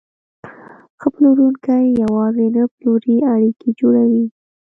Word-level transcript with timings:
ښه 0.99 1.07
پلورونکی 1.13 1.83
یوازې 2.03 2.45
نه 2.55 2.63
پلوري، 2.75 3.17
اړیکې 3.33 3.69
جوړوي. 3.79 4.25